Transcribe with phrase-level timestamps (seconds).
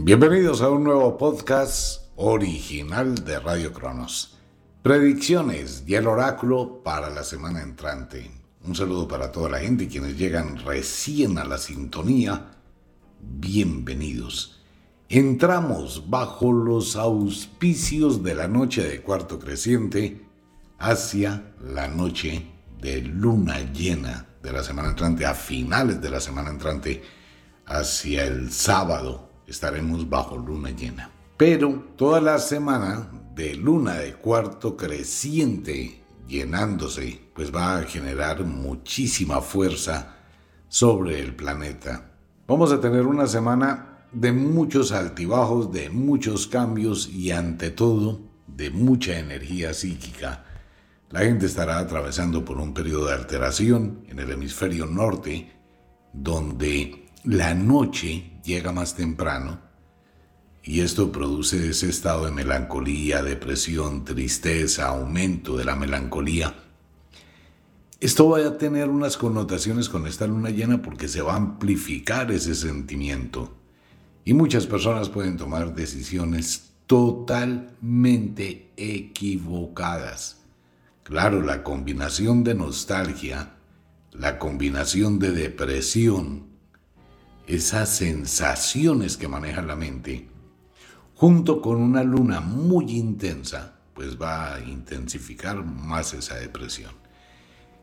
[0.00, 4.38] Bienvenidos a un nuevo podcast original de Radio Cronos.
[4.80, 8.30] Predicciones y el oráculo para la semana entrante.
[8.62, 12.52] Un saludo para toda la gente quienes llegan recién a la sintonía.
[13.20, 14.62] Bienvenidos.
[15.08, 20.24] Entramos bajo los auspicios de la noche de cuarto creciente
[20.78, 22.46] hacia la noche
[22.80, 27.02] de luna llena de la semana entrante, a finales de la semana entrante,
[27.66, 31.10] hacia el sábado estaremos bajo luna llena.
[31.36, 39.40] Pero toda la semana de luna de cuarto creciente llenándose, pues va a generar muchísima
[39.40, 40.16] fuerza
[40.68, 42.12] sobre el planeta.
[42.46, 48.70] Vamos a tener una semana de muchos altibajos, de muchos cambios y ante todo de
[48.70, 50.44] mucha energía psíquica.
[51.10, 55.52] La gente estará atravesando por un periodo de alteración en el hemisferio norte,
[56.12, 59.60] donde la noche llega más temprano
[60.62, 66.54] y esto produce ese estado de melancolía, depresión, tristeza, aumento de la melancolía.
[68.00, 72.30] Esto va a tener unas connotaciones con esta luna llena porque se va a amplificar
[72.32, 73.54] ese sentimiento
[74.24, 80.38] y muchas personas pueden tomar decisiones totalmente equivocadas.
[81.02, 83.56] Claro, la combinación de nostalgia,
[84.12, 86.47] la combinación de depresión,
[87.48, 90.28] esas sensaciones que maneja la mente,
[91.14, 96.92] junto con una luna muy intensa, pues va a intensificar más esa depresión.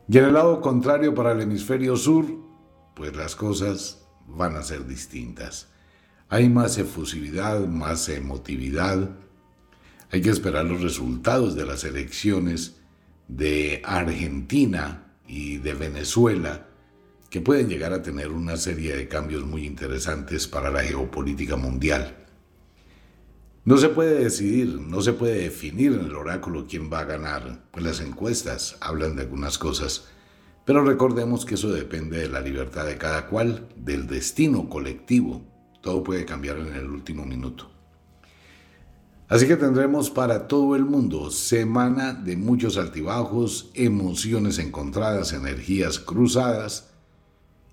[0.08, 2.26] Y en el lado contrario para el hemisferio sur,
[2.94, 5.68] pues las cosas van a ser distintas.
[6.28, 9.10] Hay más efusividad, más emotividad.
[10.12, 12.80] Hay que esperar los resultados de las elecciones
[13.26, 16.65] de Argentina y de Venezuela
[17.36, 22.16] que pueden llegar a tener una serie de cambios muy interesantes para la geopolítica mundial.
[23.66, 27.68] No se puede decidir, no se puede definir en el oráculo quién va a ganar,
[27.72, 30.06] pues las encuestas hablan de algunas cosas,
[30.64, 35.44] pero recordemos que eso depende de la libertad de cada cual, del destino colectivo.
[35.82, 37.70] Todo puede cambiar en el último minuto.
[39.28, 46.95] Así que tendremos para todo el mundo semana de muchos altibajos, emociones encontradas, energías cruzadas,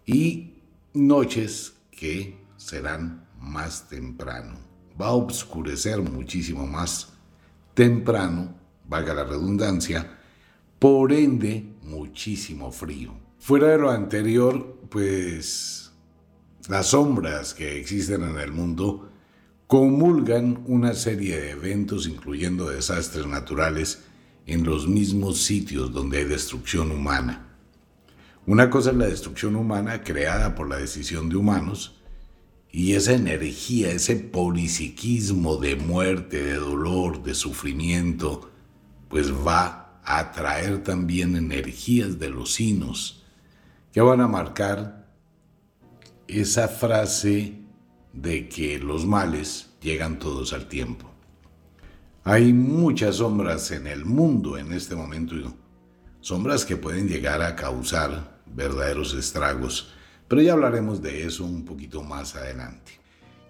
[0.05, 0.53] y
[0.93, 4.55] noches que serán más temprano.
[4.99, 7.09] Va a oscurecer muchísimo más
[7.73, 8.55] temprano,
[8.87, 10.19] valga la redundancia,
[10.79, 13.13] por ende muchísimo frío.
[13.39, 15.91] Fuera de lo anterior, pues
[16.69, 19.09] las sombras que existen en el mundo
[19.67, 24.03] comulgan una serie de eventos, incluyendo desastres naturales,
[24.45, 27.52] en los mismos sitios donde hay destrucción humana.
[28.45, 32.01] Una cosa es la destrucción humana creada por la decisión de humanos
[32.69, 38.51] y esa energía, ese polisiquismo de muerte, de dolor, de sufrimiento,
[39.07, 43.23] pues va a atraer también energías de los sinos
[43.93, 45.07] que van a marcar
[46.27, 47.61] esa frase
[48.11, 51.09] de que los males llegan todos al tiempo.
[52.25, 55.35] Hay muchas sombras en el mundo en este momento,
[56.19, 59.93] sombras que pueden llegar a causar verdaderos estragos,
[60.27, 63.03] pero ya hablaremos de eso un poquito más adelante.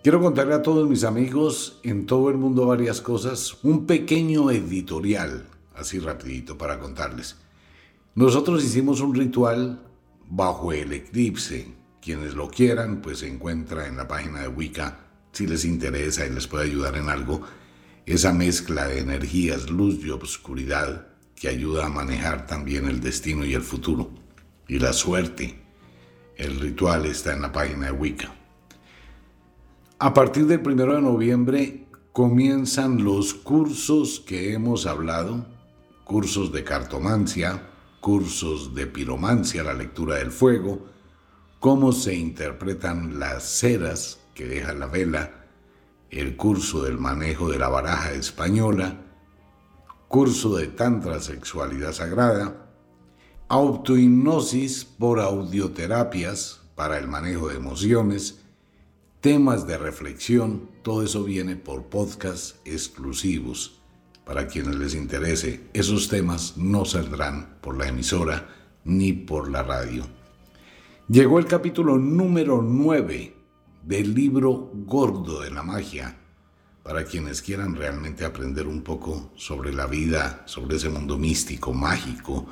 [0.03, 5.46] Quiero contarle a todos mis amigos en todo el mundo varias cosas, un pequeño editorial,
[5.75, 7.38] así rapidito para contarles.
[8.16, 9.81] Nosotros hicimos un ritual
[10.30, 11.74] bajo el eclipse.
[12.02, 16.31] Quienes lo quieran, pues se encuentra en la página de Wicca, si les interesa y
[16.31, 17.42] les puede ayudar en algo,
[18.06, 23.53] esa mezcla de energías, luz y obscuridad que ayuda a manejar también el destino y
[23.53, 24.22] el futuro
[24.73, 25.56] y la suerte.
[26.35, 28.34] El ritual está en la página de Wicca.
[30.00, 35.45] A partir del primero de noviembre comienzan los cursos que hemos hablado,
[36.06, 37.69] cursos de cartomancia,
[38.01, 40.88] cursos de piromancia, la lectura del fuego,
[41.59, 45.45] cómo se interpretan las ceras que deja la vela,
[46.09, 49.03] el curso del manejo de la baraja española,
[50.07, 52.62] curso de tantra sexualidad sagrada,
[53.53, 58.39] autohipnosis por audioterapias para el manejo de emociones,
[59.21, 63.79] temas de reflexión, todo eso viene por podcasts exclusivos.
[64.25, 68.50] Para quienes les interese, esos temas no saldrán por la emisora
[68.85, 70.03] ni por la radio.
[71.07, 73.35] Llegó el capítulo número 9
[73.83, 76.17] del libro Gordo de la Magia,
[76.81, 82.47] para quienes quieran realmente aprender un poco sobre la vida, sobre ese mundo místico, mágico,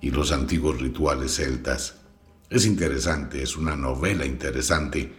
[0.00, 1.96] y los antiguos rituales celtas.
[2.48, 5.12] Es interesante, es una novela interesante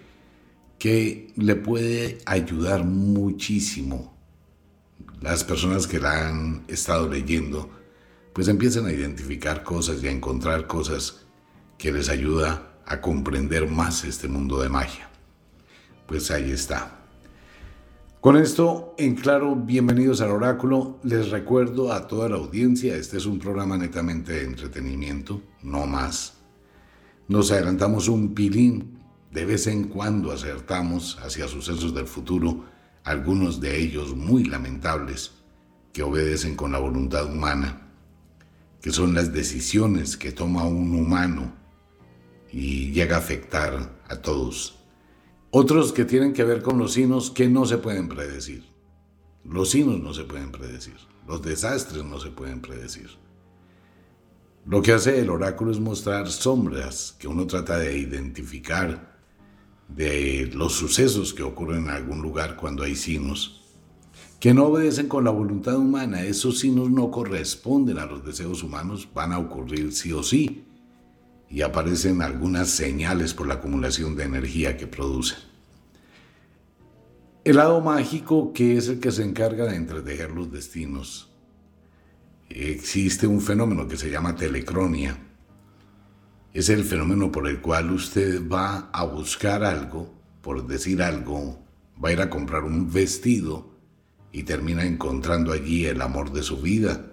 [0.77, 4.17] que le puede ayudar muchísimo.
[5.21, 7.69] Las personas que la han estado leyendo,
[8.33, 11.21] pues empiezan a identificar cosas y a encontrar cosas
[11.77, 15.09] que les ayuda a comprender más este mundo de magia.
[16.07, 17.00] Pues ahí está.
[18.21, 20.99] Con esto, en claro, bienvenidos al oráculo.
[21.01, 26.35] Les recuerdo a toda la audiencia, este es un programa netamente de entretenimiento, no más.
[27.27, 28.99] Nos adelantamos un pilín,
[29.31, 32.65] de vez en cuando acertamos hacia sucesos del futuro,
[33.03, 35.31] algunos de ellos muy lamentables,
[35.91, 37.87] que obedecen con la voluntad humana,
[38.83, 41.53] que son las decisiones que toma un humano
[42.51, 44.80] y llega a afectar a todos
[45.51, 48.63] otros que tienen que ver con los signos que no se pueden predecir.
[49.43, 50.95] Los signos no se pueden predecir.
[51.27, 53.09] Los desastres no se pueden predecir.
[54.65, 59.19] Lo que hace el oráculo es mostrar sombras que uno trata de identificar
[59.89, 63.57] de los sucesos que ocurren en algún lugar cuando hay signos
[64.39, 66.23] que no obedecen con la voluntad humana.
[66.23, 70.65] Esos signos no corresponden a los deseos humanos, van a ocurrir sí o sí
[71.51, 75.39] y aparecen algunas señales por la acumulación de energía que producen.
[77.43, 81.29] El lado mágico, que es el que se encarga de entretejer los destinos.
[82.49, 85.17] Existe un fenómeno que se llama telecronia.
[86.53, 91.65] Es el fenómeno por el cual usted va a buscar algo, por decir algo,
[92.03, 93.71] va a ir a comprar un vestido
[94.31, 97.11] y termina encontrando allí el amor de su vida.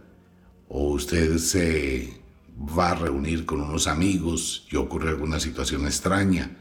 [0.69, 2.28] O usted se
[2.59, 6.57] va a reunir con unos amigos y ocurre alguna situación extraña.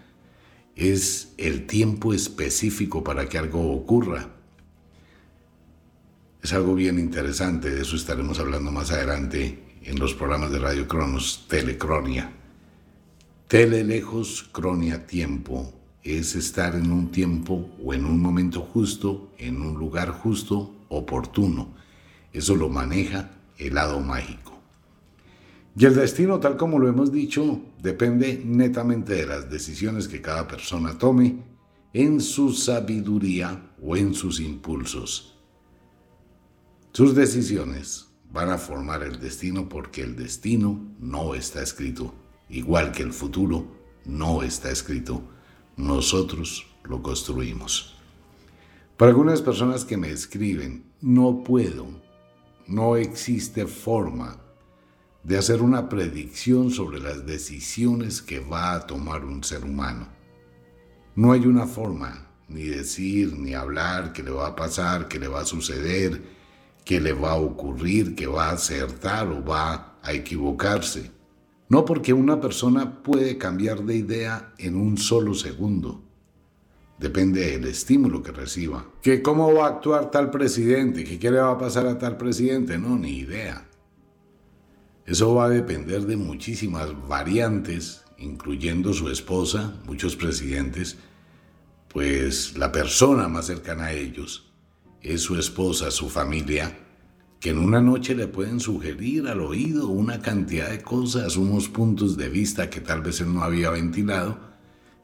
[0.76, 4.30] Es el tiempo específico para que algo ocurra.
[6.44, 10.88] Es algo bien interesante, de eso estaremos hablando más adelante en los programas de Radio
[10.88, 12.32] Cronos, Telecronia.
[13.48, 15.74] Tele lejos, cronia tiempo.
[16.04, 21.74] Es estar en un tiempo o en un momento justo, en un lugar justo, oportuno.
[22.32, 24.57] Eso lo maneja el lado mágico.
[25.80, 30.48] Y el destino, tal como lo hemos dicho, depende netamente de las decisiones que cada
[30.48, 31.44] persona tome
[31.94, 35.38] en su sabiduría o en sus impulsos.
[36.94, 42.12] Sus decisiones van a formar el destino porque el destino no está escrito,
[42.50, 43.68] igual que el futuro
[44.04, 45.22] no está escrito.
[45.76, 47.96] Nosotros lo construimos.
[48.98, 51.86] Para algunas personas que me escriben, no puedo,
[52.66, 54.47] no existe forma
[55.28, 60.08] de hacer una predicción sobre las decisiones que va a tomar un ser humano.
[61.16, 65.28] No hay una forma, ni decir, ni hablar, que le va a pasar, que le
[65.28, 66.22] va a suceder,
[66.86, 71.12] que le va a ocurrir, que va a acertar o va a equivocarse.
[71.68, 76.06] No porque una persona puede cambiar de idea en un solo segundo.
[77.00, 78.86] Depende del estímulo que reciba.
[79.02, 82.78] Que cómo va a actuar tal presidente, qué le va a pasar a tal presidente,
[82.78, 83.68] no, ni idea.
[85.08, 90.98] Eso va a depender de muchísimas variantes, incluyendo su esposa, muchos presidentes,
[91.88, 94.52] pues la persona más cercana a ellos
[95.02, 96.78] es su esposa, su familia,
[97.40, 102.18] que en una noche le pueden sugerir al oído una cantidad de cosas, unos puntos
[102.18, 104.38] de vista que tal vez él no había ventilado,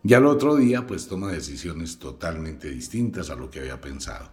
[0.03, 4.29] y al otro día pues toma decisiones totalmente distintas a lo que había pensado.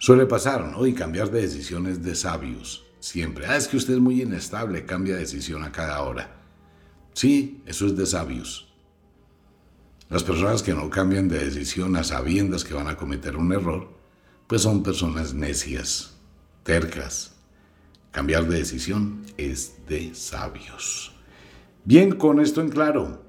[0.00, 0.88] Suele pasar, ¿no?
[0.88, 3.44] Y cambiar de decisiones de sabios siempre.
[3.46, 6.36] Ah, es que usted es muy inestable, cambia de decisión a cada hora.
[7.12, 8.72] Sí, eso es de sabios.
[10.08, 13.90] Las personas que no cambian de decisión a sabiendas que van a cometer un error,
[14.46, 16.16] pues son personas necias,
[16.62, 17.34] tercas.
[18.10, 21.14] Cambiar de decisión es de sabios.
[21.84, 23.22] Bien, con esto en claro.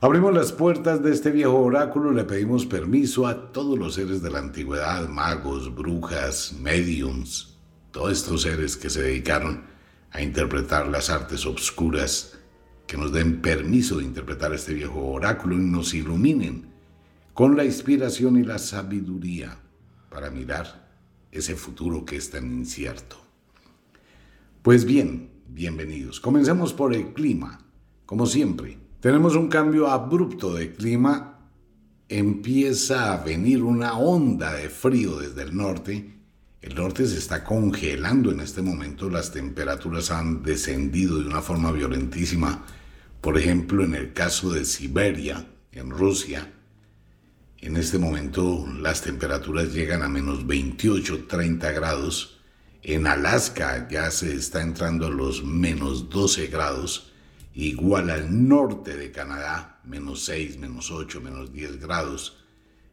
[0.00, 4.30] Abrimos las puertas de este viejo oráculo, le pedimos permiso a todos los seres de
[4.30, 7.51] la antigüedad, magos, brujas, mediums,
[7.92, 9.64] todos estos seres que se dedicaron
[10.10, 12.38] a interpretar las artes obscuras,
[12.86, 16.72] que nos den permiso de interpretar este viejo oráculo y nos iluminen
[17.34, 19.58] con la inspiración y la sabiduría
[20.10, 20.90] para mirar
[21.30, 23.16] ese futuro que es tan incierto.
[24.62, 26.20] Pues bien, bienvenidos.
[26.20, 27.60] Comencemos por el clima.
[28.04, 31.50] Como siempre, tenemos un cambio abrupto de clima.
[32.08, 36.21] Empieza a venir una onda de frío desde el norte
[36.62, 41.72] el norte se está congelando en este momento, las temperaturas han descendido de una forma
[41.72, 42.64] violentísima.
[43.20, 46.52] Por ejemplo, en el caso de Siberia, en Rusia,
[47.58, 52.38] en este momento las temperaturas llegan a menos 28, 30 grados.
[52.82, 57.12] En Alaska ya se está entrando a los menos 12 grados
[57.54, 62.38] igual al norte de Canadá, menos 6, menos 8, menos 10 grados,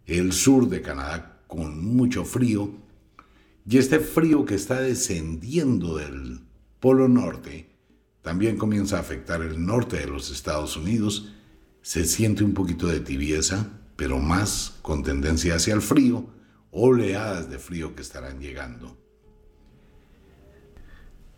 [0.05, 2.88] el sur de Canadá con mucho frío,
[3.69, 6.39] y este frío que está descendiendo del
[6.79, 7.69] Polo Norte
[8.23, 11.33] también comienza a afectar el norte de los Estados Unidos,
[11.83, 16.25] se siente un poquito de tibieza, pero más con tendencia hacia el frío,
[16.71, 18.97] oleadas de frío que estarán llegando.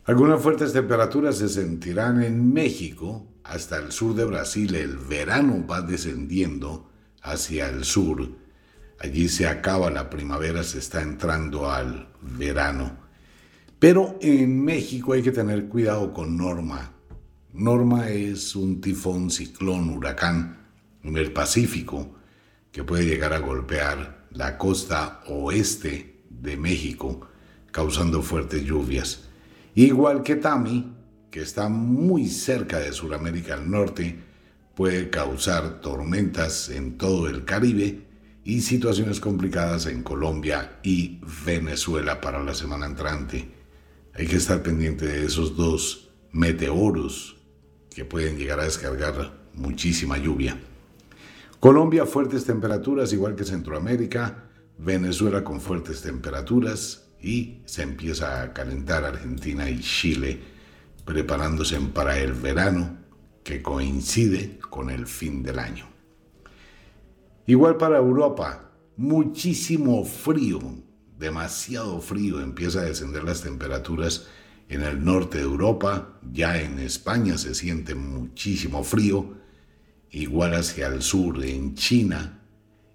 [0.05, 5.81] Algunas fuertes temperaturas se sentirán en México, hasta el sur de Brasil el verano va
[5.81, 6.89] descendiendo
[7.21, 8.40] hacia el sur.
[9.03, 12.99] Allí se acaba la primavera, se está entrando al verano.
[13.79, 16.93] Pero en México hay que tener cuidado con Norma.
[17.51, 20.67] Norma es un tifón, ciclón, huracán
[21.03, 22.13] en el Pacífico
[22.71, 27.27] que puede llegar a golpear la costa oeste de México,
[27.71, 29.23] causando fuertes lluvias.
[29.73, 30.93] Igual que Tami,
[31.31, 34.19] que está muy cerca de Sudamérica al norte,
[34.75, 38.10] puede causar tormentas en todo el Caribe
[38.43, 43.49] y situaciones complicadas en Colombia y Venezuela para la semana entrante.
[44.13, 47.37] Hay que estar pendiente de esos dos meteoros
[47.93, 50.57] que pueden llegar a descargar muchísima lluvia.
[51.59, 54.45] Colombia fuertes temperaturas igual que Centroamérica,
[54.77, 60.39] Venezuela con fuertes temperaturas, y se empieza a calentar Argentina y Chile,
[61.05, 62.97] preparándose para el verano
[63.43, 65.90] que coincide con el fin del año.
[67.51, 70.61] Igual para Europa, muchísimo frío,
[71.19, 74.27] demasiado frío, empieza a descender las temperaturas
[74.69, 79.33] en el norte de Europa, ya en España se siente muchísimo frío,
[80.11, 82.39] igual hacia el sur, en China,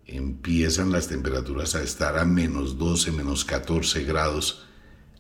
[0.07, 4.67] empiezan las temperaturas a estar a menos 12, menos 14 grados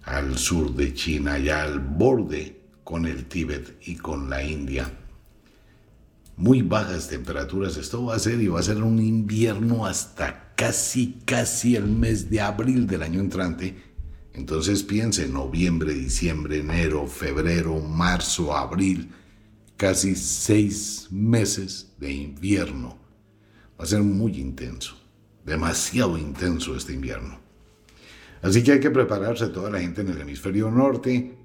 [0.03, 4.91] al sur de China, ya al borde con el Tíbet y con la India.
[6.37, 11.19] Muy bajas temperaturas, esto va a ser y va a ser un invierno hasta casi,
[11.25, 13.75] casi el mes de abril del año entrante.
[14.35, 19.11] Entonces piense, noviembre, diciembre, enero, febrero, marzo, abril,
[19.79, 23.07] casi seis meses de invierno
[23.79, 24.97] Va a ser muy intenso,
[25.45, 27.39] demasiado intenso este invierno.
[28.41, 31.37] Así que hay que prepararse toda la gente en el hemisferio norte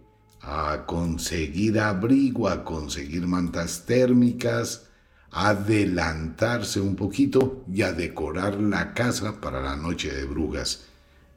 [0.42, 4.88] a conseguir abrigo, a conseguir mantas térmicas,
[5.30, 10.86] a adelantarse un poquito y a decorar la casa para la noche de brujas.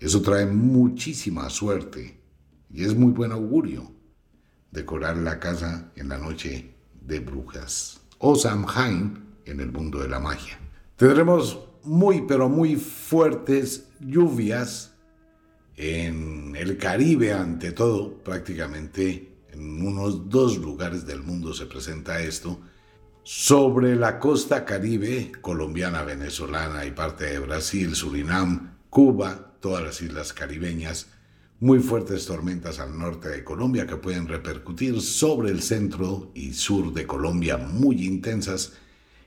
[0.00, 2.18] Eso trae muchísima suerte
[2.72, 3.92] y es muy buen augurio
[4.70, 10.18] decorar la casa en la noche de brujas o Samhain en el mundo de la
[10.18, 10.58] magia.
[10.96, 14.93] Tendremos muy, pero muy fuertes lluvias
[15.76, 22.60] en el Caribe, ante todo, prácticamente en unos dos lugares del mundo se presenta esto.
[23.22, 30.32] Sobre la costa caribe, colombiana, venezolana y parte de Brasil, Surinam, Cuba, todas las islas
[30.32, 31.08] caribeñas,
[31.60, 36.92] muy fuertes tormentas al norte de Colombia que pueden repercutir sobre el centro y sur
[36.92, 38.74] de Colombia, muy intensas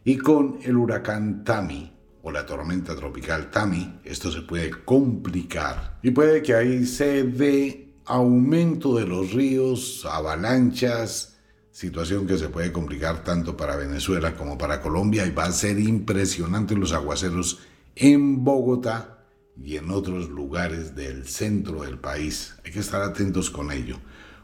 [0.03, 5.99] y con el huracán Tami o la tormenta tropical Tami, esto se puede complicar.
[6.01, 11.37] Y puede que ahí se dé aumento de los ríos, avalanchas,
[11.71, 15.79] situación que se puede complicar tanto para Venezuela como para Colombia y va a ser
[15.79, 17.59] impresionante los aguaceros
[17.95, 19.25] en Bogotá
[19.61, 22.55] y en otros lugares del centro del país.
[22.65, 23.99] Hay que estar atentos con ello.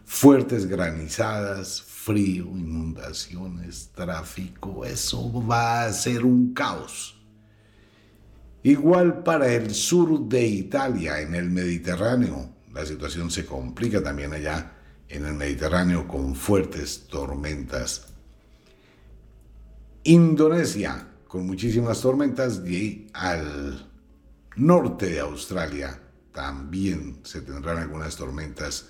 [0.06, 7.23] Fuertes granizadas, frío, inundaciones, tráfico, eso va a ser un caos.
[8.64, 14.72] Igual para el sur de Italia, en el Mediterráneo, la situación se complica también allá
[15.10, 18.08] en el Mediterráneo con fuertes tormentas.
[20.06, 23.90] Indonesia, con muchísimas tormentas, y al
[24.56, 26.00] norte de Australia
[26.32, 28.90] también se tendrán algunas tormentas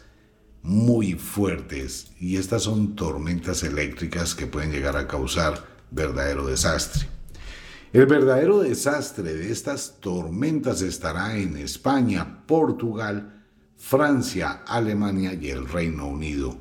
[0.62, 7.08] muy fuertes y estas son tormentas eléctricas que pueden llegar a causar verdadero desastre.
[7.94, 13.44] El verdadero desastre de estas tormentas estará en España, Portugal,
[13.78, 16.58] Francia, Alemania y el Reino Unido.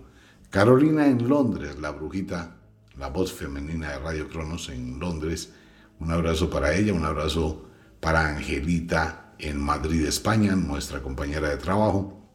[0.51, 2.59] Carolina en Londres, la brujita,
[2.99, 5.55] la voz femenina de Radio Cronos en Londres.
[6.01, 7.65] Un abrazo para ella, un abrazo
[7.99, 12.29] para Angelita en Madrid, España, nuestra compañera de trabajo.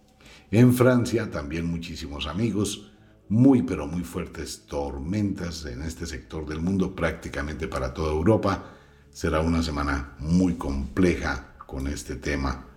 [0.50, 2.94] En Francia también muchísimos amigos,
[3.30, 8.74] muy pero muy fuertes tormentas en este sector del mundo, prácticamente para toda Europa.
[9.17, 12.67] Será una semana muy compleja con este tema.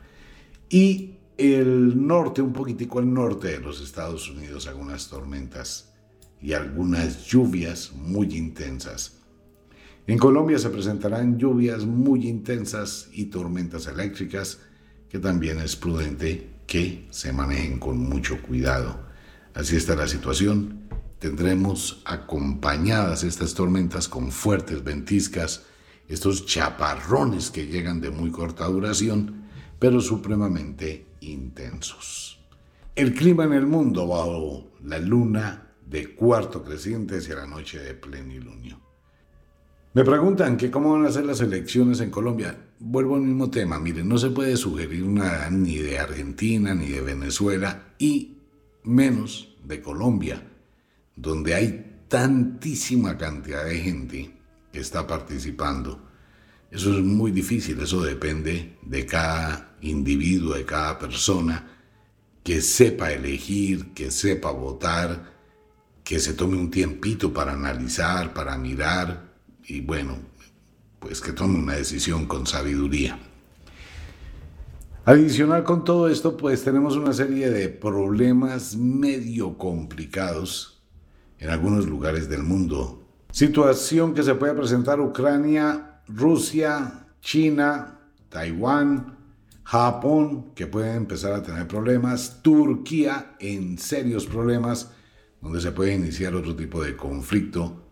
[0.70, 5.92] Y el norte, un poquitico al norte de los Estados Unidos, algunas tormentas
[6.40, 9.18] y algunas lluvias muy intensas.
[10.06, 14.60] En Colombia se presentarán lluvias muy intensas y tormentas eléctricas
[15.10, 18.98] que también es prudente que se manejen con mucho cuidado.
[19.52, 20.88] Así está la situación.
[21.18, 25.66] Tendremos acompañadas estas tormentas con fuertes ventiscas,
[26.10, 29.44] estos chaparrones que llegan de muy corta duración,
[29.78, 32.40] pero supremamente intensos.
[32.96, 37.94] El clima en el mundo bajo la luna de cuarto creciente hacia la noche de
[37.94, 38.80] plenilunio.
[39.94, 42.58] Me preguntan que cómo van a ser las elecciones en Colombia.
[42.80, 43.78] Vuelvo al mismo tema.
[43.78, 48.38] Miren, no se puede sugerir nada ni de Argentina ni de Venezuela y
[48.82, 50.42] menos de Colombia,
[51.14, 54.39] donde hay tantísima cantidad de gente
[54.72, 56.08] que está participando.
[56.70, 61.66] Eso es muy difícil, eso depende de cada individuo, de cada persona,
[62.44, 65.34] que sepa elegir, que sepa votar,
[66.04, 69.34] que se tome un tiempito para analizar, para mirar
[69.64, 70.18] y bueno,
[70.98, 73.18] pues que tome una decisión con sabiduría.
[75.04, 80.82] Adicional con todo esto, pues tenemos una serie de problemas medio complicados
[81.38, 82.99] en algunos lugares del mundo.
[83.32, 89.16] Situación que se puede presentar Ucrania, Rusia, China, Taiwán,
[89.62, 94.90] Japón, que pueden empezar a tener problemas, Turquía en serios problemas,
[95.40, 97.84] donde se puede iniciar otro tipo de conflicto.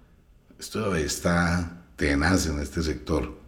[0.59, 3.39] Esto está tenaz en este sector.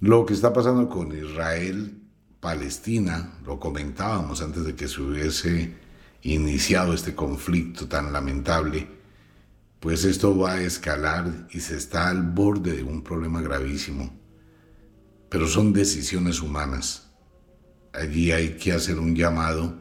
[0.00, 2.02] Lo que está pasando con Israel
[2.40, 5.74] Palestina, lo comentábamos antes de que se hubiese
[6.22, 8.88] iniciado este conflicto tan lamentable,
[9.86, 14.10] pues esto va a escalar y se está al borde de un problema gravísimo.
[15.28, 17.12] Pero son decisiones humanas.
[17.92, 19.80] Allí hay que hacer un llamado,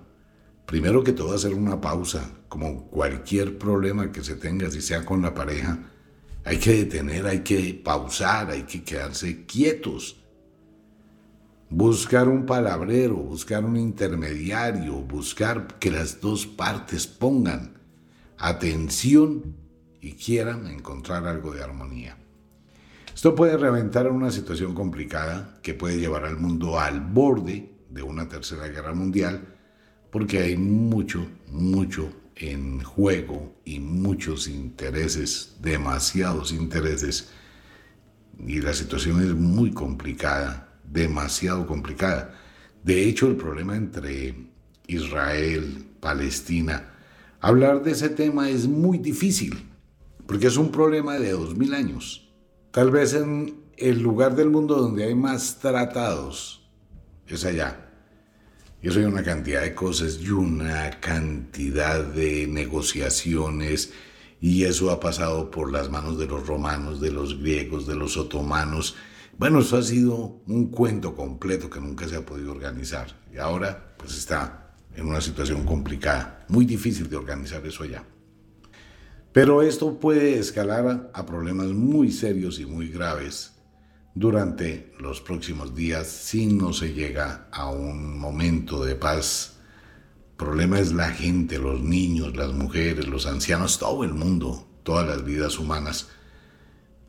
[0.67, 5.23] primero que todo hacer una pausa, como cualquier problema que se tenga, si sea con
[5.23, 5.79] la pareja,
[6.43, 10.23] hay que detener, hay que pausar, hay que quedarse quietos
[11.71, 17.73] buscar un palabrero, buscar un intermediario, buscar que las dos partes pongan
[18.37, 19.64] atención
[20.05, 22.15] y quieran encontrar algo de armonía.
[23.11, 28.29] Esto puede reventar una situación complicada que puede llevar al mundo al borde de una
[28.29, 29.55] tercera guerra mundial,
[30.11, 37.31] porque hay mucho, mucho en juego y muchos intereses, demasiados intereses,
[38.37, 42.35] y la situación es muy complicada demasiado complicada.
[42.83, 44.35] De hecho, el problema entre
[44.85, 46.93] Israel, Palestina,
[47.41, 49.74] hablar de ese tema es muy difícil,
[50.27, 52.29] porque es un problema de dos mil años.
[52.71, 56.69] Tal vez en el lugar del mundo donde hay más tratados
[57.27, 57.89] es allá.
[58.81, 63.93] Y eso hay una cantidad de cosas y una cantidad de negociaciones
[64.39, 68.17] y eso ha pasado por las manos de los romanos, de los griegos, de los
[68.17, 68.95] otomanos
[69.37, 73.93] bueno, eso ha sido un cuento completo que nunca se ha podido organizar y ahora
[73.97, 78.05] pues está en una situación complicada, muy difícil de organizar eso allá.
[79.35, 83.51] Pero esto puede escalar a problemas muy serios y muy graves
[84.13, 89.57] durante los próximos días si no se llega a un momento de paz.
[90.29, 95.05] El problema es la gente, los niños, las mujeres, los ancianos, todo el mundo, todas
[95.05, 96.07] las vidas humanas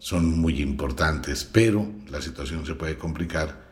[0.00, 3.68] son muy importantes, pero la situación se puede complicar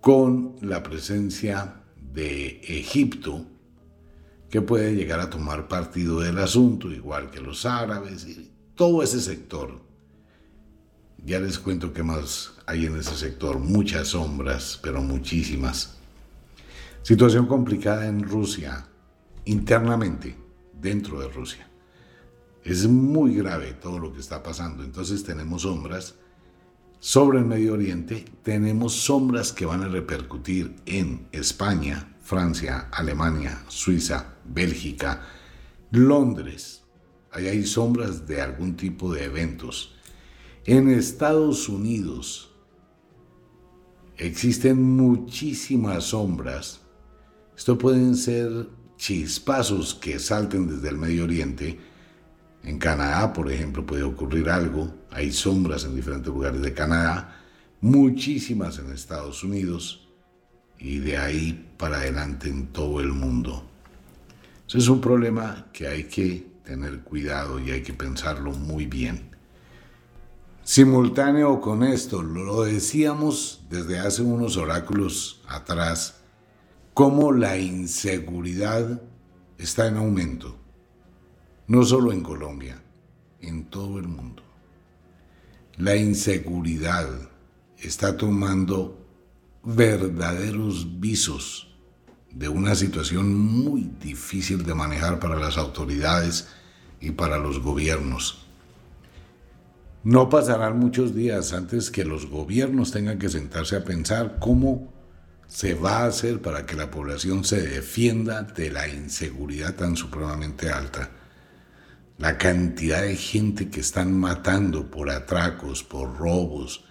[0.00, 3.46] con la presencia de Egipto,
[4.50, 9.20] que puede llegar a tomar partido del asunto, igual que los árabes y todo ese
[9.20, 9.80] sector.
[11.24, 15.96] Ya les cuento qué más hay en ese sector, muchas sombras, pero muchísimas.
[17.02, 18.86] Situación complicada en Rusia,
[19.44, 20.36] internamente,
[20.80, 21.68] dentro de Rusia.
[22.64, 24.84] Es muy grave todo lo que está pasando.
[24.84, 26.14] Entonces tenemos sombras
[27.00, 34.34] sobre el Medio Oriente, tenemos sombras que van a repercutir en España, Francia, Alemania, Suiza,
[34.48, 35.22] Bélgica,
[35.90, 36.82] Londres.
[37.30, 39.94] Ahí hay sombras de algún tipo de eventos.
[40.64, 42.50] En Estados Unidos
[44.16, 46.80] existen muchísimas sombras.
[47.56, 51.78] Esto pueden ser chispazos que salten desde el Medio Oriente
[52.64, 54.92] en Canadá, por ejemplo, puede ocurrir algo.
[55.10, 57.40] Hay sombras en diferentes lugares de Canadá,
[57.80, 60.08] muchísimas en Estados Unidos
[60.78, 63.70] y de ahí para adelante en todo el mundo.
[64.68, 69.30] Eso es un problema que hay que tener cuidado y hay que pensarlo muy bien.
[70.62, 76.20] Simultáneo con esto, lo decíamos desde hace unos oráculos atrás,
[76.94, 79.02] cómo la inseguridad
[79.56, 80.58] está en aumento
[81.68, 82.82] no solo en Colombia,
[83.40, 84.42] en todo el mundo.
[85.76, 87.06] La inseguridad
[87.76, 89.06] está tomando
[89.62, 91.67] verdaderos visos
[92.32, 96.48] de una situación muy difícil de manejar para las autoridades
[97.00, 98.46] y para los gobiernos.
[100.04, 104.92] No pasarán muchos días antes que los gobiernos tengan que sentarse a pensar cómo
[105.48, 110.70] se va a hacer para que la población se defienda de la inseguridad tan supremamente
[110.70, 111.10] alta.
[112.18, 116.84] La cantidad de gente que están matando por atracos, por robos,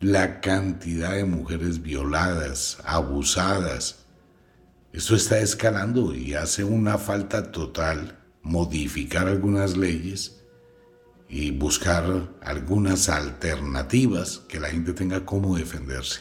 [0.00, 4.06] la cantidad de mujeres violadas, abusadas.
[4.92, 10.40] Esto está escalando y hace una falta total modificar algunas leyes
[11.28, 16.20] y buscar algunas alternativas que la gente tenga cómo defenderse.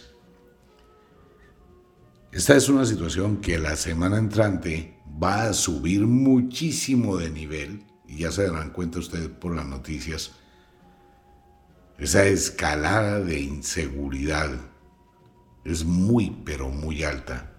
[2.33, 8.19] Esta es una situación que la semana entrante va a subir muchísimo de nivel, y
[8.19, 10.31] ya se darán cuenta ustedes por las noticias,
[11.97, 14.51] esa escalada de inseguridad
[15.63, 17.56] es muy, pero muy alta.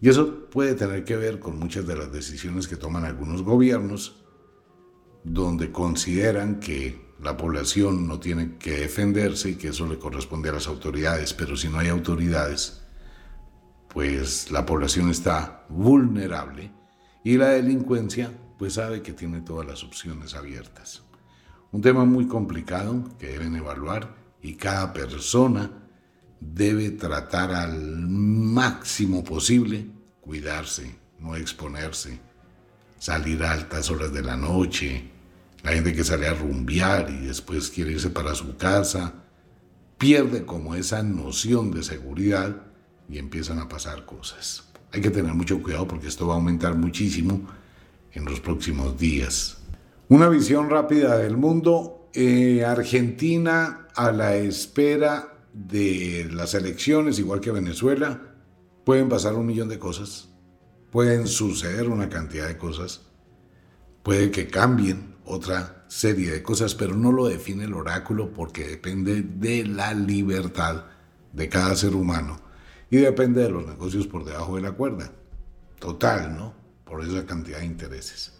[0.00, 4.24] Y eso puede tener que ver con muchas de las decisiones que toman algunos gobiernos,
[5.24, 10.54] donde consideran que la población no tiene que defenderse y que eso le corresponde a
[10.54, 12.80] las autoridades, pero si no hay autoridades,
[13.92, 16.72] pues la población está vulnerable
[17.22, 21.02] y la delincuencia pues sabe que tiene todas las opciones abiertas.
[21.72, 25.79] Un tema muy complicado que deben evaluar y cada persona
[26.40, 29.86] debe tratar al máximo posible
[30.20, 32.18] cuidarse, no exponerse,
[32.98, 35.10] salir a altas horas de la noche,
[35.62, 39.14] la gente que sale a rumbear y después quiere irse para su casa,
[39.98, 42.56] pierde como esa noción de seguridad
[43.08, 44.64] y empiezan a pasar cosas.
[44.92, 47.42] Hay que tener mucho cuidado porque esto va a aumentar muchísimo
[48.12, 49.58] en los próximos días.
[50.08, 52.08] Una visión rápida del mundo.
[52.12, 58.34] Eh, Argentina a la espera de las elecciones, igual que Venezuela,
[58.84, 60.28] pueden pasar un millón de cosas,
[60.90, 63.02] pueden suceder una cantidad de cosas,
[64.02, 69.22] puede que cambien otra serie de cosas, pero no lo define el oráculo porque depende
[69.22, 70.84] de la libertad
[71.32, 72.40] de cada ser humano
[72.90, 75.12] y depende de los negocios por debajo de la cuerda.
[75.78, 76.54] Total, ¿no?
[76.84, 78.32] Por esa cantidad de intereses.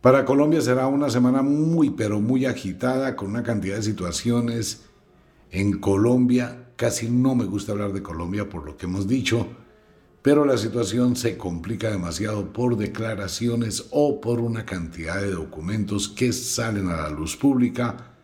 [0.00, 4.82] Para Colombia será una semana muy, pero muy agitada, con una cantidad de situaciones.
[5.54, 9.46] En Colombia, casi no me gusta hablar de Colombia por lo que hemos dicho,
[10.20, 16.32] pero la situación se complica demasiado por declaraciones o por una cantidad de documentos que
[16.32, 18.16] salen a la luz pública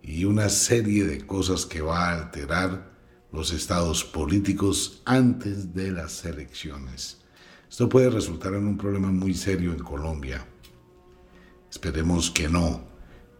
[0.00, 2.92] y una serie de cosas que va a alterar
[3.32, 7.20] los estados políticos antes de las elecciones.
[7.68, 10.46] Esto puede resultar en un problema muy serio en Colombia.
[11.68, 12.89] Esperemos que no.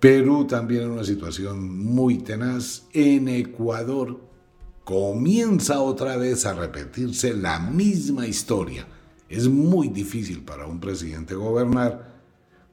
[0.00, 2.86] Perú también en una situación muy tenaz.
[2.92, 4.20] En Ecuador
[4.84, 8.86] comienza otra vez a repetirse la misma historia.
[9.28, 12.20] Es muy difícil para un presidente gobernar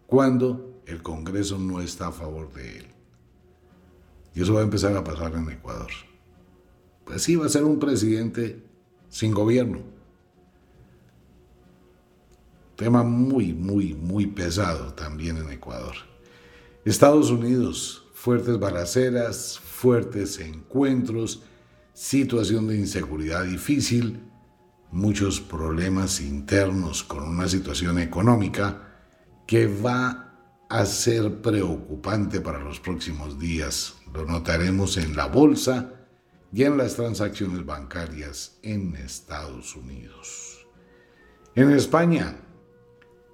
[0.07, 2.87] cuando el Congreso no está a favor de él.
[4.33, 5.91] Y eso va a empezar a pasar en Ecuador.
[7.03, 8.63] Pues sí, va a ser un presidente
[9.09, 9.97] sin gobierno
[12.77, 15.95] Tema muy, muy, muy pesado también en Ecuador.
[16.89, 21.43] Estados Unidos, fuertes balaceras, fuertes encuentros,
[21.93, 24.23] situación de inseguridad difícil,
[24.91, 29.01] muchos problemas internos con una situación económica
[29.45, 33.95] que va a ser preocupante para los próximos días.
[34.13, 35.91] Lo notaremos en la bolsa
[36.53, 40.65] y en las transacciones bancarias en Estados Unidos.
[41.53, 42.37] En España,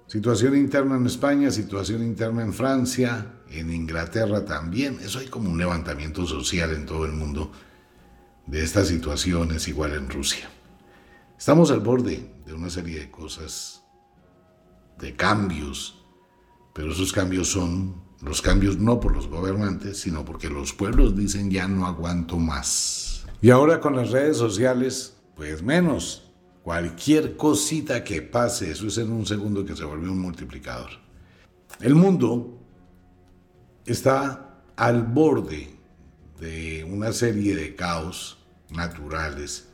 [0.06, 4.98] Situación interna en España, situación interna en Francia, en Inglaterra también.
[5.02, 7.52] Eso hay como un levantamiento social en todo el mundo
[8.46, 10.48] de estas situaciones, igual en Rusia.
[11.38, 13.82] Estamos al borde de una serie de cosas,
[14.98, 16.04] de cambios,
[16.72, 21.50] pero esos cambios son los cambios no por los gobernantes, sino porque los pueblos dicen
[21.50, 23.26] ya no aguanto más.
[23.42, 26.20] Y ahora con las redes sociales, pues menos.
[26.62, 30.88] Cualquier cosita que pase, eso es en un segundo que se volvió un multiplicador.
[31.80, 32.63] El mundo
[33.86, 35.70] está al borde
[36.40, 38.38] de una serie de caos
[38.70, 39.68] naturales.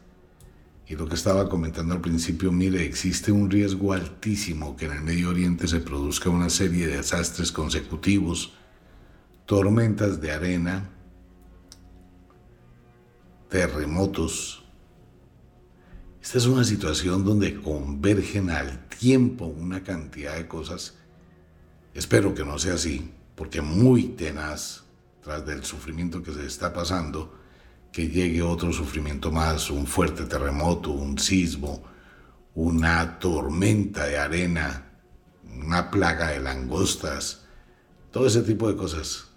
[0.86, 5.02] Y lo que estaba comentando al principio, mire, existe un riesgo altísimo que en el
[5.02, 8.54] Medio Oriente se produzca una serie de desastres consecutivos,
[9.46, 10.90] tormentas de arena,
[13.48, 14.60] terremotos,
[16.22, 20.94] esta es una situación donde convergen al tiempo una cantidad de cosas.
[21.94, 24.82] Espero que no sea así, porque muy tenaz,
[25.24, 27.38] tras del sufrimiento que se está pasando,
[27.90, 31.82] que llegue otro sufrimiento más, un fuerte terremoto, un sismo,
[32.54, 34.92] una tormenta de arena,
[35.64, 37.46] una plaga de langostas,
[38.10, 39.28] todo ese tipo de cosas.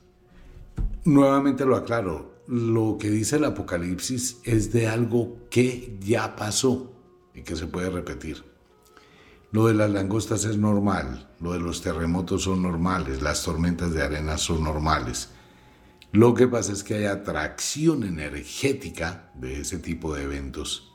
[1.05, 6.93] Nuevamente lo aclaro, lo que dice el Apocalipsis es de algo que ya pasó
[7.33, 8.43] y que se puede repetir.
[9.53, 14.01] Lo de las langostas es normal, lo de los terremotos son normales, las tormentas de
[14.01, 15.29] arena son normales.
[16.11, 20.91] Lo que pasa es que hay atracción energética de ese tipo de eventos.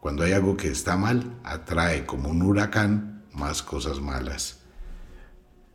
[0.00, 4.60] Cuando hay algo que está mal, atrae como un huracán más cosas malas.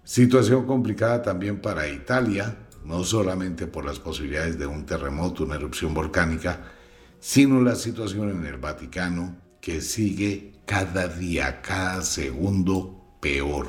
[0.03, 5.93] Situación complicada también para Italia, no solamente por las posibilidades de un terremoto, una erupción
[5.93, 6.71] volcánica,
[7.19, 13.67] sino la situación en el Vaticano que sigue cada día, cada segundo peor.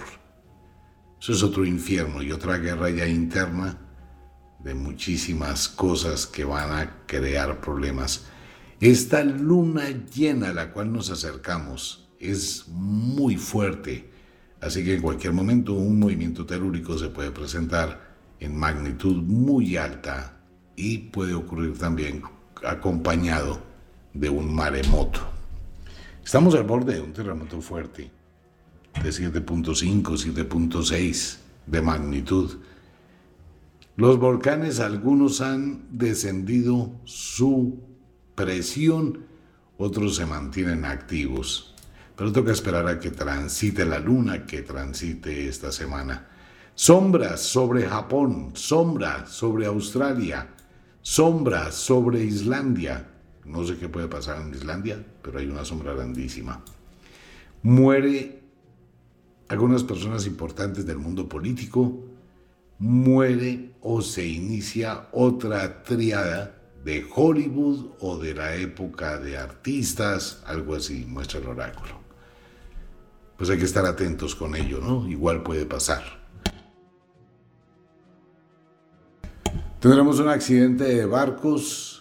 [1.20, 3.78] Eso es otro infierno y otra guerra ya interna
[4.62, 8.26] de muchísimas cosas que van a crear problemas.
[8.80, 14.11] Esta luna llena a la cual nos acercamos es muy fuerte,
[14.61, 20.40] así que en cualquier momento un movimiento telúrico se puede presentar en magnitud muy alta
[20.76, 22.22] y puede ocurrir también
[22.66, 23.62] acompañado
[24.12, 25.34] de un maremoto.
[26.24, 28.10] Estamos al borde de un terremoto fuerte
[29.02, 32.60] de 7.5, 7.6 de magnitud.
[33.96, 37.78] Los volcanes, algunos han descendido su
[38.34, 39.26] presión,
[39.76, 41.74] otros se mantienen activos.
[42.16, 46.30] Pero toca esperar a que transite la luna, que transite esta semana.
[46.74, 50.48] Sombras sobre Japón, sombra sobre Australia,
[51.02, 53.13] sombra sobre Islandia.
[53.44, 56.64] No sé qué puede pasar en Islandia, pero hay una sombra grandísima.
[57.62, 58.42] Muere
[59.48, 62.04] algunas personas importantes del mundo político,
[62.78, 66.54] muere o se inicia otra triada
[66.85, 72.00] de Hollywood o de la época de artistas, algo así, muestra el oráculo.
[73.37, 75.09] Pues hay que estar atentos con ello, ¿no?
[75.09, 76.02] Igual puede pasar.
[79.80, 81.93] Tendremos un accidente de barcos.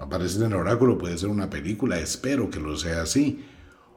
[0.00, 3.44] Aparece en el oráculo, puede ser una película, espero que lo sea así.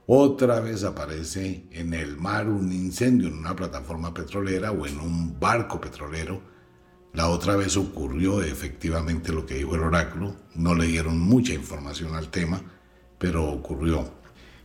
[0.06, 5.40] Otra vez aparece en el mar un incendio en una plataforma petrolera o en un
[5.40, 6.42] barco petrolero.
[7.14, 10.36] La otra vez ocurrió efectivamente lo que dijo el oráculo.
[10.56, 12.62] No le dieron mucha información al tema,
[13.18, 14.12] pero ocurrió.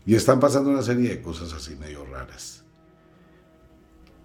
[0.05, 2.64] Y están pasando una serie de cosas así medio raras.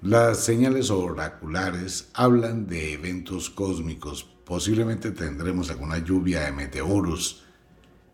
[0.01, 4.32] Las señales oraculares hablan de eventos cósmicos.
[4.53, 7.43] Posiblemente tendremos alguna lluvia de meteoros,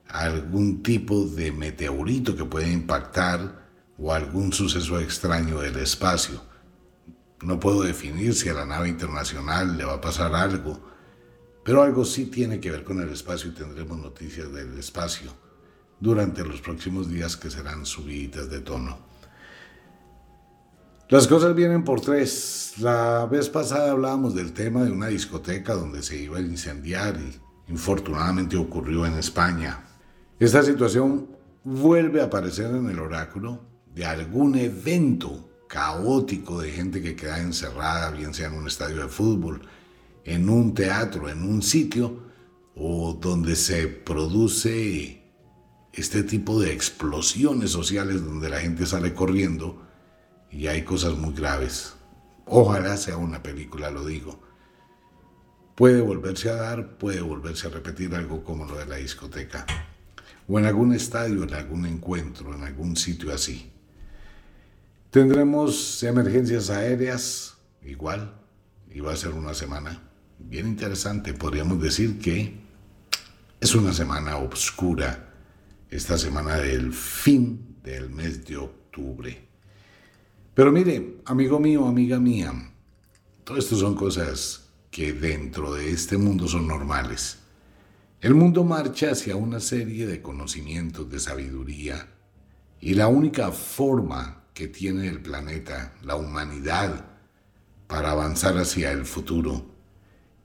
[0.07, 6.41] algún tipo de meteorito que puede impactar o algún suceso extraño del espacio.
[7.41, 10.79] No puedo definir si a la nave internacional le va a pasar algo,
[11.65, 15.33] pero algo sí tiene que ver con el espacio y tendremos noticias del espacio
[15.99, 19.08] durante los próximos días que serán subidas de tono.
[21.09, 22.73] Las cosas vienen por tres.
[22.77, 27.71] La vez pasada hablábamos del tema de una discoteca donde se iba a incendiar y
[27.71, 29.87] infortunadamente ocurrió en España.
[30.39, 31.27] Esta situación
[31.63, 38.11] vuelve a aparecer en el oráculo de algún evento caótico de gente que queda encerrada,
[38.11, 39.61] bien sea en un estadio de fútbol,
[40.25, 42.19] en un teatro, en un sitio,
[42.75, 45.23] o donde se produce
[45.91, 49.88] este tipo de explosiones sociales donde la gente sale corriendo
[50.51, 51.93] y hay cosas muy graves.
[52.45, 54.39] Ojalá sea una película, lo digo.
[55.75, 59.65] Puede volverse a dar, puede volverse a repetir algo como lo de la discoteca.
[60.47, 63.71] O en algún estadio, en algún encuentro, en algún sitio así.
[65.11, 68.35] Tendremos emergencias aéreas, igual,
[68.91, 70.01] y va a ser una semana
[70.39, 71.33] bien interesante.
[71.33, 72.59] Podríamos decir que
[73.61, 75.33] es una semana oscura,
[75.89, 79.48] esta semana del fin del mes de octubre.
[80.59, 82.51] Pero mire, amigo mío, amiga mía,
[83.45, 87.39] todo esto son cosas que dentro de este mundo son normales.
[88.19, 92.09] El mundo marcha hacia una serie de conocimientos, de sabiduría,
[92.81, 97.05] y la única forma que tiene el planeta, la humanidad,
[97.87, 99.65] para avanzar hacia el futuro,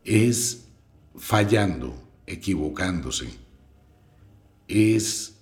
[0.05, 0.69] es
[1.17, 1.93] fallando,
[2.25, 3.31] equivocándose,
[4.69, 5.34] es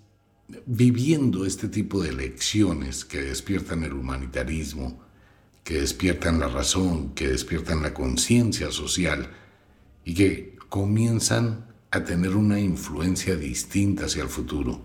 [0.67, 5.01] viviendo este tipo de lecciones que despiertan el humanitarismo,
[5.65, 9.31] que despiertan la razón, que despiertan la conciencia social
[10.05, 14.81] y que comienzan a tener una influencia distinta hacia el futuro.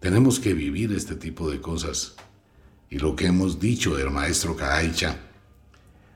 [0.00, 2.14] Tenemos que vivir este tipo de cosas.
[2.90, 5.16] Y lo que hemos dicho del maestro Kadaicha,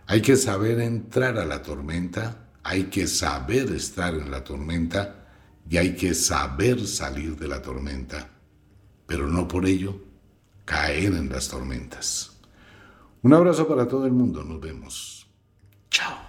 [0.09, 5.27] Hay que saber entrar a la tormenta, hay que saber estar en la tormenta
[5.69, 8.31] y hay que saber salir de la tormenta,
[9.07, 10.01] pero no por ello
[10.65, 12.37] caer en las tormentas.
[13.23, 15.27] Un abrazo para todo el mundo, nos vemos.
[15.91, 16.26] Chao.